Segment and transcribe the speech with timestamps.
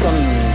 [0.00, 0.12] con,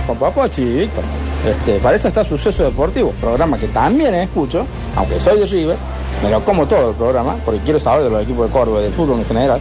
[0.08, 1.04] con Papochi y Víctor.
[1.49, 4.65] Este, para eso está Suceso Deportivo, programa que también escucho,
[4.96, 5.75] aunque soy de River,
[6.23, 8.83] me lo como todo el programa, porque quiero saber de los equipos de Córdoba y
[8.83, 9.59] del fútbol en general.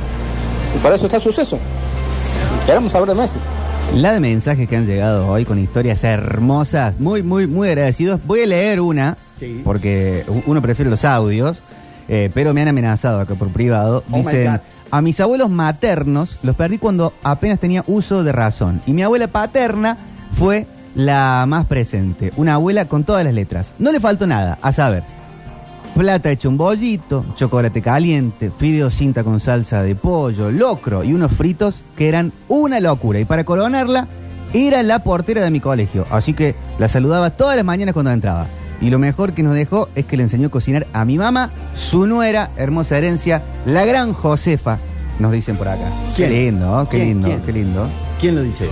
[0.75, 1.59] Y para eso está Suceso.
[2.67, 3.39] Queremos saber de Messi.
[3.95, 8.21] La de mensajes que han llegado hoy con historias hermosas, muy, muy, muy agradecidos.
[8.27, 9.63] Voy a leer una, Sí.
[9.65, 11.57] porque uno prefiere los audios,
[12.13, 14.03] eh, pero me han amenazado acá por privado.
[14.11, 14.61] Oh Dicen,
[14.91, 18.83] a mis abuelos maternos los perdí cuando apenas tenía uso de razón.
[18.85, 19.97] Y mi abuela paterna
[20.35, 22.33] fue la más presente.
[22.37, 23.75] Una abuela con todas las letras.
[23.79, 25.05] No le faltó nada, a saber.
[25.95, 31.31] Plata hecho un bollito, chocolate caliente, fideo cinta con salsa de pollo, locro y unos
[31.31, 33.21] fritos que eran una locura.
[33.21, 34.09] Y para coronarla,
[34.53, 36.07] era la portera de mi colegio.
[36.11, 38.47] Así que la saludaba todas las mañanas cuando entraba.
[38.81, 41.51] Y lo mejor que nos dejó es que le enseñó a cocinar a mi mamá,
[41.75, 44.79] su nuera, hermosa herencia, la gran Josefa,
[45.19, 45.85] nos dicen por acá.
[46.17, 47.43] Qué lindo, qué lindo, ¿Quién?
[47.43, 47.87] qué lindo.
[48.21, 48.69] ¿Quién lo dice?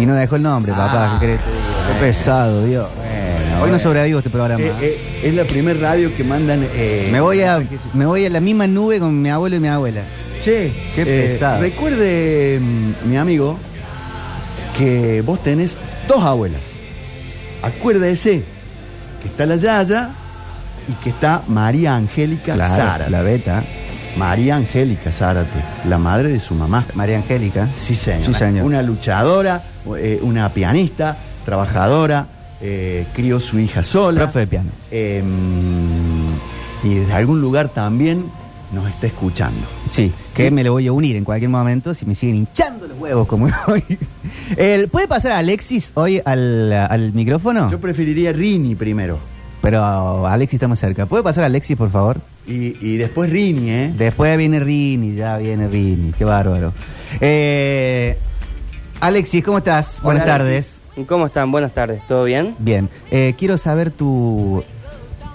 [0.00, 1.26] Y no dejó el nombre, papá, Ah, ¿qué?
[1.36, 2.86] Qué pesado, Dios.
[2.86, 3.78] Hoy no bueno.
[3.80, 4.62] sobrevivo este programa.
[4.62, 6.64] Eh, eh, es la primer radio que mandan.
[6.74, 7.60] eh, Me voy a
[7.94, 10.02] me voy a la misma nube con mi abuelo y mi abuela.
[10.40, 11.60] Che, Qué eh, pesado.
[11.60, 13.58] Recuerde, mm, mi amigo,
[14.76, 15.76] que vos tenés
[16.06, 16.60] dos abuelas.
[17.62, 18.44] Acuérdese
[19.22, 20.10] que está la Yaya
[20.88, 23.10] y que está María Angélica Zárate.
[23.10, 23.62] la beta,
[24.16, 26.84] María Angélica Zárate, la madre de su mamá.
[26.94, 27.68] María Angélica.
[27.74, 28.26] Sí, señor.
[28.26, 28.64] Sí, señor.
[28.66, 29.62] Una luchadora,
[29.96, 32.26] eh, una pianista, trabajadora,
[32.60, 34.22] eh, crió su hija sola.
[34.22, 34.70] Profe de piano.
[34.90, 35.22] Eh,
[36.84, 38.24] y desde algún lugar también
[38.72, 39.60] nos está escuchando.
[39.90, 42.98] Sí, que me lo voy a unir en cualquier momento si me siguen hinchando los
[42.98, 43.82] huevos como hoy.
[44.56, 47.70] El- ¿Puede pasar a Alexis hoy al, al micrófono?
[47.70, 49.18] Yo preferiría Rini primero.
[49.60, 51.06] Pero Alexis está más cerca.
[51.06, 52.20] ¿Puede pasar a Alexis, por favor?
[52.46, 53.92] Y, y después Rini, ¿eh?
[53.96, 56.12] Después viene Rini, ya viene Rini.
[56.16, 56.72] Qué bárbaro.
[57.20, 58.16] Eh,
[59.00, 60.00] Alexis, ¿cómo estás?
[60.02, 60.78] Buenas Alexis.
[60.94, 61.06] tardes.
[61.08, 61.50] ¿Cómo están?
[61.52, 62.00] Buenas tardes.
[62.06, 62.54] ¿Todo bien?
[62.58, 62.88] Bien.
[63.10, 64.62] Eh, quiero saber tu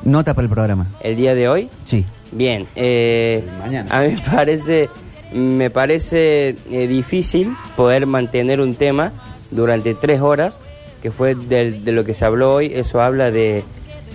[0.04, 0.88] nota para el programa.
[1.02, 2.06] El día de hoy, Sí.
[2.36, 2.66] Bien.
[2.76, 3.90] eh, Mañana.
[3.96, 4.90] A mí me parece,
[5.34, 9.12] me parece eh, difícil poder mantener un tema
[9.52, 10.60] durante tres horas,
[11.02, 12.72] que fue del- de, lo que se habló hoy.
[12.74, 13.64] Eso habla de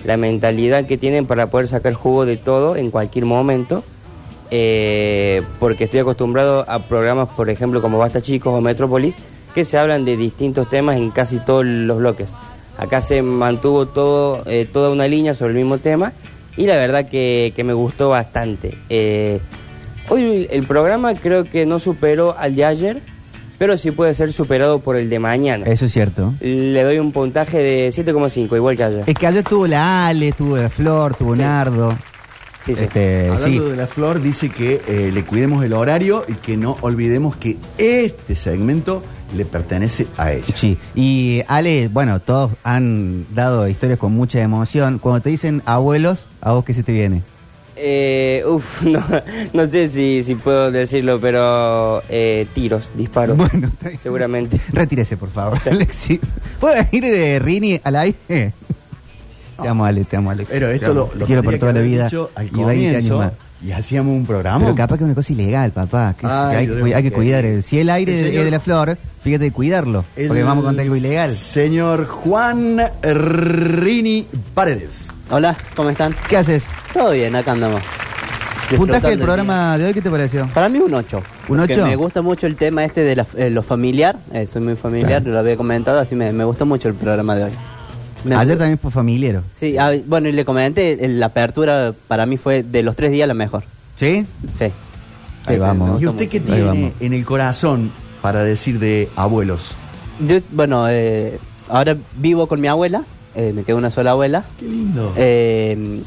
[0.05, 3.85] la mentalidad que tienen para poder sacar jugo de todo en cualquier momento.
[4.51, 9.15] eh, porque estoy acostumbrado a programas, por ejemplo, como Basta Chicos o Metrópolis,
[9.55, 12.33] que se hablan de distintos temas en casi todos los bloques.
[12.79, 16.13] Acá se mantuvo todo, eh, toda una línea sobre el mismo tema
[16.59, 18.77] y la verdad que, que me gustó bastante.
[18.91, 19.41] Eh,
[20.11, 23.01] hoy el programa creo que no superó al de ayer,
[23.59, 25.67] pero sí puede ser superado por el de mañana.
[25.67, 26.35] Eso es cierto.
[26.41, 29.05] Le doy un puntaje de 7,5, igual que ayer.
[29.07, 31.41] Es que ayer tuvo la Ale, tuvo la Flor, tuvo Sí.
[31.41, 31.97] Nardo.
[32.67, 32.85] Sí, sí.
[32.85, 33.71] Este, Hablando sí.
[33.71, 37.57] de la flor, dice que eh, le cuidemos el horario y que no olvidemos que
[37.79, 39.03] este segmento
[39.37, 40.55] le pertenece a ella.
[40.57, 44.99] Sí, y Ale, bueno, todos han dado historias con mucha emoción.
[44.99, 47.23] Cuando te dicen abuelos, ¿a vos qué se te viene?
[47.77, 49.05] Eh, uf, no,
[49.53, 53.37] no sé si, si puedo decirlo, pero eh, tiros, disparos.
[53.49, 53.71] Bueno,
[54.03, 54.61] seguramente.
[54.73, 56.21] Retírese, por favor, Alexis.
[56.59, 58.53] ¿Puedo ir de Rini al aire?
[59.61, 60.47] Te amo, Ale, te amo, Ale.
[60.49, 62.73] Pero Te esto lo, quiero por toda que la vida dicho al y 20 años
[62.73, 63.33] comienzo más.
[63.65, 64.61] Y hacíamos un programa.
[64.61, 66.15] Pero capaz que es una cosa ilegal, papá.
[66.19, 67.45] que Ay, hay, que, hay cuidar.
[67.45, 70.05] el- Si el aire El es de- la flor, fíjate de cuidarlo.
[70.17, 71.31] El porque vamos a contar algo ilegal.
[71.33, 75.09] Señor Juan Rini Paredes.
[75.31, 76.15] Hola, ¿cómo están?
[76.29, 76.65] ¿Qué haces?
[76.95, 77.81] Todo bien, acá andamos.
[78.77, 80.47] Puntaje del el programa de hoy, ¿qué te pareció?
[80.53, 81.23] Para mí un 8.
[81.49, 81.87] ¿Un ocho?
[81.87, 84.17] Me gusta mucho el tema este de la- eh, lo familiar.
[84.33, 85.33] eh, soy muy familiar, Claro.
[85.33, 87.51] lo había comentado, así me, me gustó mucho el programa de hoy.
[88.29, 89.43] Me- Ayer también fue familiero.
[89.59, 93.11] Sí, ah, bueno, y le comenté, el- la apertura para mí fue de los tres
[93.11, 93.65] días la mejor.
[93.97, 94.27] ¿Sí?
[94.59, 94.65] Sí.
[95.47, 96.01] Ahí Sí, vamos.
[96.03, 96.93] ¿Y usted qué Ahí tiene vamos.
[97.01, 97.91] en el corazón
[98.23, 99.73] para decir de abuelos?
[100.27, 104.45] Yo, bueno, eh, ahora vivo con mi abuela, eh, me queda una sola abuela.
[104.59, 105.13] Qué lindo.
[105.17, 106.03] Eh,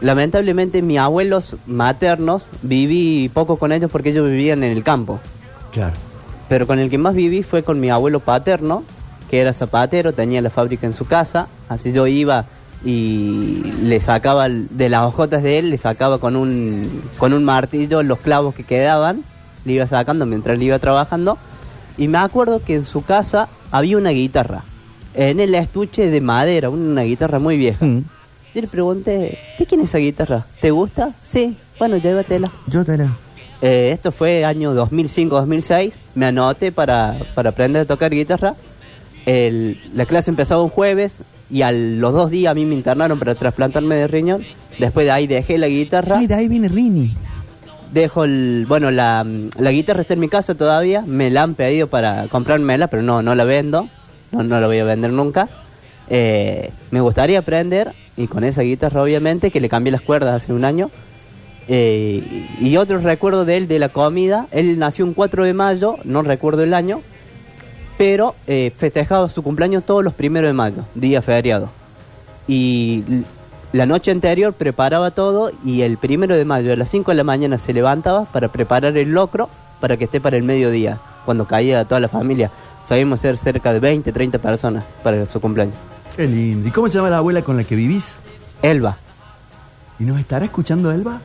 [0.00, 5.20] lamentablemente mis abuelos maternos viví poco con ellos porque ellos vivían en el campo.
[5.72, 5.94] claro.
[6.46, 8.84] Pero con el que más viví fue con mi abuelo paterno,
[9.34, 12.44] que era zapatero, tenía la fábrica en su casa, así yo iba
[12.84, 18.04] y le sacaba de las hojotas de él, le sacaba con un, con un martillo
[18.04, 19.24] los clavos que quedaban,
[19.64, 21.36] le iba sacando mientras le iba trabajando,
[21.98, 24.62] y me acuerdo que en su casa había una guitarra,
[25.14, 27.84] en el estuche de madera, una guitarra muy vieja.
[27.84, 28.04] Mm.
[28.54, 30.46] Yo le pregunté, ¿de quién es esa guitarra?
[30.60, 31.10] ¿Te gusta?
[31.24, 32.52] Sí, bueno, llévatela.
[32.68, 33.10] Yo te la...
[33.62, 35.92] Eh, esto fue año 2005-2006.
[36.14, 38.54] Me anoté para, para aprender a tocar guitarra.
[39.26, 41.18] El- la clase empezaba un jueves
[41.50, 44.42] y a los dos días a mí me internaron para trasplantarme de riñón.
[44.78, 46.18] Después de ahí dejé la guitarra.
[46.18, 47.12] Ay, de ahí viene Rini.
[47.92, 49.24] dejo el, bueno, la,
[49.56, 53.22] la guitarra está en mi casa todavía, me la han pedido para comprármela, pero no,
[53.22, 53.88] no la vendo,
[54.32, 55.48] no, no la voy a vender nunca.
[56.10, 60.52] Eh, me gustaría aprender, y con esa guitarra obviamente, que le cambié las cuerdas hace
[60.52, 60.90] un año.
[61.68, 65.96] Eh, y otro recuerdo de él, de la comida, él nació un 4 de mayo,
[66.04, 67.00] no recuerdo el año,
[67.96, 71.70] pero eh, festejaba su cumpleaños todos los primeros de mayo, día feriado.
[72.46, 73.02] Y
[73.72, 77.24] la noche anterior preparaba todo y el primero de mayo a las 5 de la
[77.24, 79.48] mañana se levantaba para preparar el locro
[79.80, 82.50] para que esté para el mediodía, cuando caía toda la familia.
[82.88, 85.74] Sabíamos ser cerca de 20, 30 personas para su cumpleaños.
[86.16, 86.68] Qué lindo.
[86.68, 88.12] ¿Y cómo se llama la abuela con la que vivís?
[88.62, 88.96] Elba.
[89.98, 91.20] ¿Y nos estará escuchando Elba?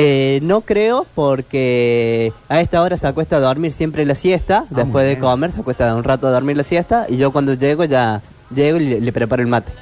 [0.00, 4.82] Eh, no creo porque a esta hora se acuesta a dormir siempre la siesta, muy
[4.82, 7.84] después de comer se acuesta un rato a dormir la siesta y yo cuando llego
[7.84, 8.22] ya
[8.54, 9.72] llego y le, le preparo el mate.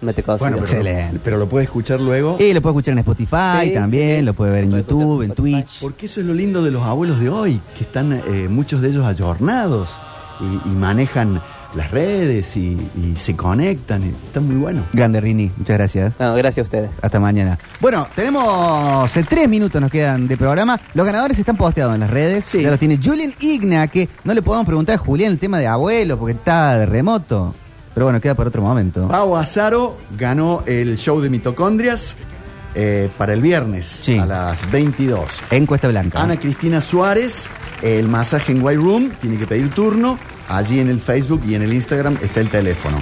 [0.00, 0.22] Mate.
[0.26, 1.20] Bueno, pero, Excelente.
[1.22, 2.36] pero lo puede escuchar luego.
[2.40, 4.22] Y lo puede escuchar en Spotify Sí, también, sí.
[4.26, 5.62] lo puede ver en puede YouTube, en en Spotify.
[5.62, 5.80] Twitch.
[5.80, 8.88] Porque eso es lo lindo de los abuelos de hoy, que están eh, muchos de
[8.88, 9.90] ellos ayornados
[10.40, 11.40] y, y manejan
[11.74, 14.02] las redes y, y se conectan.
[14.04, 14.84] Y están muy buenos.
[14.92, 16.14] Grande Rini, muchas gracias.
[16.18, 16.90] No, gracias a ustedes.
[17.00, 17.58] Hasta mañana.
[17.80, 20.78] Bueno, tenemos eh, tres minutos nos quedan de programa.
[20.94, 22.44] Los ganadores están posteados en las redes.
[22.44, 22.62] Sí.
[22.62, 25.66] Ya los tiene Julian Igna, que no le podemos preguntar a Julián el tema de
[25.66, 27.54] abuelo porque está de remoto.
[27.94, 29.06] Pero bueno, queda para otro momento.
[29.08, 32.16] Pau Azaro ganó el show de mitocondrias
[32.74, 34.18] eh, para el viernes Sí.
[34.18, 35.42] a las 22.
[35.50, 36.22] Encuesta blanca.
[36.22, 37.48] Ana Cristina Suárez,
[37.82, 40.18] el masaje en White Room, tiene que pedir turno.
[40.52, 42.98] Allí en el Facebook y en el Instagram está el teléfono.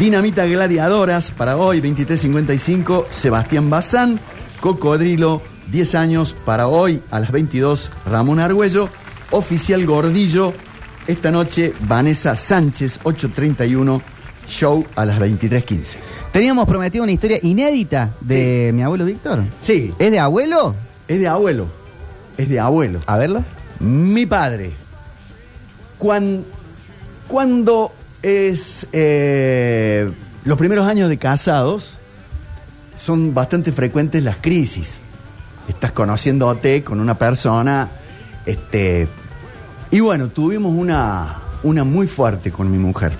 [0.00, 4.18] Dinamita Gladiadoras para hoy, 23.55, Sebastián Bazán.
[4.60, 8.88] Cocodrilo, 10 años para hoy a las 22, Ramón Argüello.
[9.30, 10.54] Oficial Gordillo,
[11.06, 14.00] esta noche Vanessa Sánchez, 8.31,
[14.48, 15.96] show a las 23.15.
[16.32, 19.42] Teníamos prometido una historia inédita de mi abuelo Víctor.
[19.60, 20.74] Sí, ¿Es de abuelo?
[21.08, 21.66] es de abuelo,
[22.38, 23.00] es de abuelo.
[23.06, 23.44] A verlo.
[23.80, 24.72] Mi padre,
[25.98, 26.44] cuan-
[27.28, 27.92] cuando
[28.22, 30.10] es eh,
[30.44, 31.94] los primeros años de casados,
[32.94, 35.00] son bastante frecuentes las crisis.
[35.68, 37.88] Estás conociéndote con una persona,
[38.46, 39.08] este,
[39.90, 43.12] y bueno, tuvimos una, una muy fuerte con mi mujer,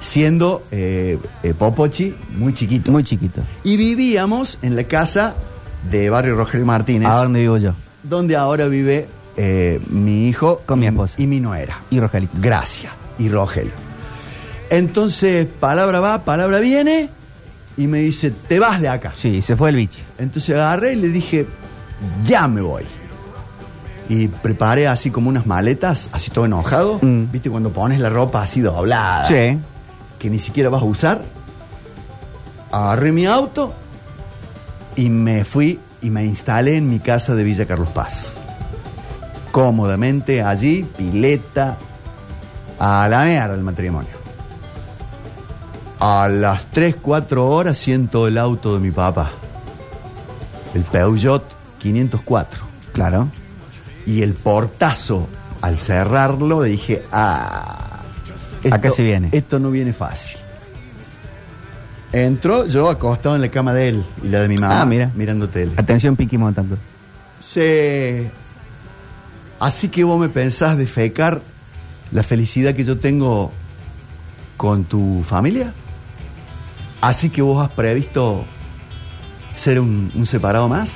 [0.00, 2.90] siendo eh, eh, Popochi muy chiquito.
[2.90, 3.42] Muy chiquito.
[3.64, 5.34] Y vivíamos en la casa
[5.90, 7.72] de Barrio Rogelio Martínez ¿A dónde vivo yo?
[8.02, 11.14] donde ahora vive eh, mi hijo Con mi y- esposa.
[11.18, 11.78] y mi nuera.
[11.90, 12.32] Y Rogelito.
[12.40, 13.72] Gracia y Rogelio.
[14.70, 17.10] Entonces, palabra va, palabra viene,
[17.78, 19.12] y me dice, te vas de acá.
[19.16, 20.00] Sí, se fue el bicho.
[20.18, 21.46] Entonces agarré y le dije,
[22.24, 22.82] ya me voy.
[24.08, 26.98] Y preparé así como unas maletas, así todo enojado.
[27.00, 27.30] Mm.
[27.30, 29.28] ¿Viste cuando pones la ropa así doblada?
[29.28, 29.58] Sí.
[30.18, 31.22] que ni siquiera vas a usar.
[32.72, 33.72] Agarré mi auto
[34.96, 38.32] y me fui y me instalé en mi casa de Villa Carlos Paz.
[39.52, 41.76] Cómodamente allí, pileta,
[42.78, 44.10] a la mierda el matrimonio.
[46.00, 49.30] A las 3, 4 horas siento el auto de mi papá.
[50.74, 51.42] El Peugeot
[51.78, 52.64] 504.
[52.92, 53.28] Claro.
[54.06, 55.28] Y el portazo,
[55.60, 58.00] al cerrarlo, dije, ah,
[58.70, 59.28] Acá se viene.
[59.32, 60.38] Esto no viene fácil.
[62.12, 65.10] Entró yo acostado en la cama de él y la de mi mamá Ah, mira.
[65.14, 65.72] mirando tele.
[65.76, 66.76] Atención, Pinky montando.
[67.40, 68.30] Se...
[69.60, 71.40] Así que vos me pensás defecar
[72.12, 73.52] la felicidad que yo tengo
[74.56, 75.72] con tu familia.
[77.00, 78.44] Así que vos has previsto
[79.54, 80.92] ser un, un separado más.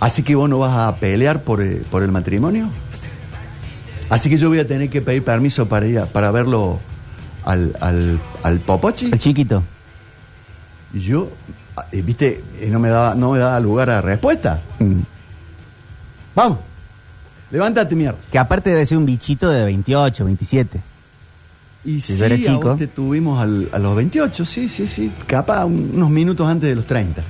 [0.00, 2.68] Así que vos no vas a pelear por, eh, por el matrimonio.
[4.10, 6.78] Así que yo voy a tener que pedir permiso para ir a- para verlo
[7.44, 9.06] al, al, al Popochi.
[9.12, 9.62] El chiquito.
[10.92, 11.30] Y yo,
[11.92, 14.60] eh, viste, Eh, no me daba, no me daba lugar a respuesta.
[14.78, 15.00] Mm.
[16.34, 16.58] Vamos,
[17.50, 18.18] levántate, mierda.
[18.30, 20.80] Que aparte debe ser un bichito de 28, 27.
[21.84, 22.60] Y Si sí, yo era a chico.
[22.68, 25.12] vos te tuvimos al- a los 28, sí, sí, sí.
[25.26, 27.22] Capaz un- unos minutos antes de los 30.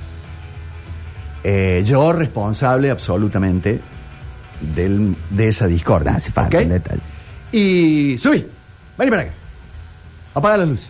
[1.43, 3.79] Eh, yo responsable absolutamente
[4.75, 6.11] del- de esa discordia.
[6.11, 6.63] No hace falta ¿ok?
[6.63, 7.01] el detalle.
[7.51, 8.45] Y subí,
[8.97, 9.31] vení para acá.
[10.33, 10.89] Apaga la luz.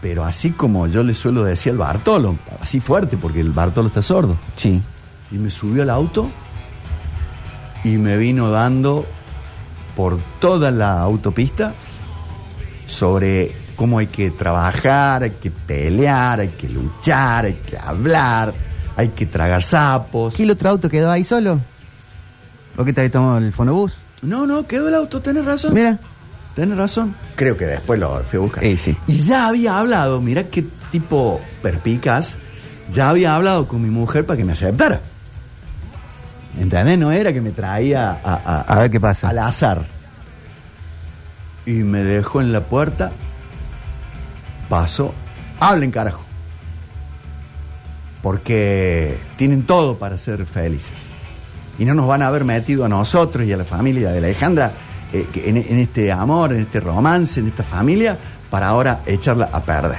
[0.00, 4.02] Pero así como yo le suelo decir al Bartolo, así fuerte, porque el Bartolo está
[4.02, 4.36] sordo.
[4.56, 4.80] Sí.
[5.30, 6.30] Y me subió al auto
[7.84, 9.06] y me vino dando
[9.94, 11.74] por toda la autopista
[12.86, 18.52] sobre cómo hay que trabajar, hay que pelear, hay que luchar, hay que hablar,
[18.96, 20.34] hay que tragar sapos.
[20.34, 21.60] ¿Qué el otro auto quedó ahí solo?
[22.76, 23.94] ¿O qué te había tomado el fonobús?
[24.22, 25.74] No, no, quedó el auto, tenés razón.
[25.74, 25.98] Mira.
[26.54, 27.14] Tenés razón.
[27.34, 28.64] Creo que después lo fui a buscar.
[28.76, 28.96] Sí.
[29.08, 32.36] Y ya había hablado, mira qué tipo perpicaz,
[32.92, 35.00] ya había hablado con mi mujer para que me aceptara.
[36.58, 36.98] ¿Entendés?
[36.98, 39.28] No era que me traía a, a- A ver qué pasa.
[39.28, 39.84] al azar.
[41.66, 43.10] Y me dejó en la puerta.
[44.68, 45.12] Pasó.
[45.60, 46.22] Hablen, carajo.
[48.22, 50.94] Porque tienen todo para ser felices.
[51.78, 54.72] Y no nos van a haber metido a nosotros y a la familia de Alejandra
[55.12, 58.16] eh, en este amor, en este romance, en esta familia,
[58.50, 59.98] para ahora echarla a perder.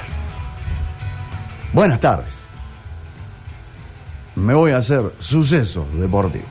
[1.74, 2.45] Buenas tardes.
[4.36, 6.50] Me voy a hacer sucesos deportivos.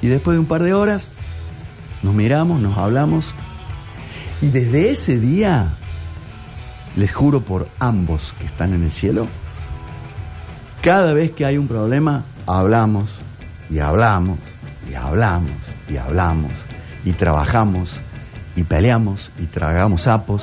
[0.00, 1.08] Y después de un par de horas,
[2.02, 3.26] nos miramos, nos hablamos.
[4.40, 5.68] Y desde ese día,
[6.96, 9.26] les juro por ambos que están en el cielo,
[10.82, 13.20] cada vez que hay un problema, hablamos
[13.70, 14.38] y hablamos
[14.90, 15.52] y hablamos
[15.88, 16.52] y hablamos
[17.04, 17.90] y trabajamos
[18.56, 20.42] y peleamos y tragamos sapos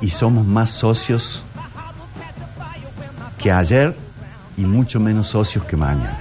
[0.00, 1.42] y somos más socios
[3.38, 4.03] que ayer
[4.56, 6.18] y mucho menos socios que mañana.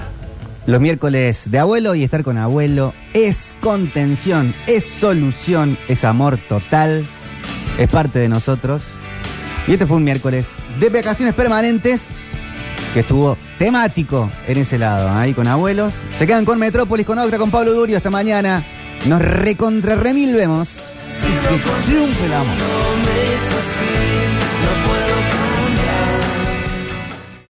[0.66, 7.06] Los miércoles de abuelo y estar con abuelo es contención, es solución, es amor total,
[7.78, 8.84] es parte de nosotros.
[9.68, 10.48] Y este fue un miércoles
[10.80, 12.08] de vacaciones permanentes
[12.94, 15.94] que estuvo temático en ese lado, ahí con abuelos.
[16.18, 17.98] Se quedan con Metrópolis, con Octa, con Pablo Durio.
[17.98, 18.64] Hasta mañana.
[19.08, 20.80] Nos recontra remil vemos.
[21.20, 22.56] Que triunfe el amor.
[24.64, 25.13] no